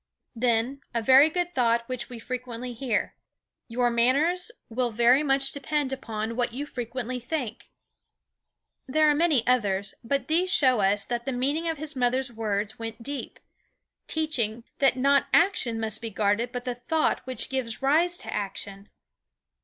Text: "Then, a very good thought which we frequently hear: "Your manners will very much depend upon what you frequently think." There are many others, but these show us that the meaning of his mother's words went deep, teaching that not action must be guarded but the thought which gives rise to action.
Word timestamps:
"Then, 0.45 0.81
a 0.95 1.01
very 1.03 1.29
good 1.29 1.53
thought 1.53 1.87
which 1.87 2.09
we 2.09 2.17
frequently 2.17 2.73
hear: 2.73 3.13
"Your 3.67 3.91
manners 3.91 4.49
will 4.67 4.89
very 4.89 5.21
much 5.21 5.51
depend 5.51 5.93
upon 5.93 6.35
what 6.35 6.53
you 6.53 6.65
frequently 6.65 7.19
think." 7.19 7.69
There 8.87 9.07
are 9.11 9.13
many 9.13 9.45
others, 9.45 9.93
but 10.03 10.27
these 10.27 10.51
show 10.51 10.79
us 10.79 11.05
that 11.05 11.27
the 11.27 11.31
meaning 11.31 11.69
of 11.69 11.77
his 11.77 11.95
mother's 11.95 12.33
words 12.33 12.79
went 12.79 13.03
deep, 13.03 13.39
teaching 14.07 14.63
that 14.79 14.97
not 14.97 15.27
action 15.35 15.79
must 15.79 16.01
be 16.01 16.09
guarded 16.09 16.51
but 16.51 16.63
the 16.63 16.73
thought 16.73 17.19
which 17.27 17.47
gives 17.49 17.83
rise 17.83 18.17
to 18.17 18.33
action. 18.33 18.89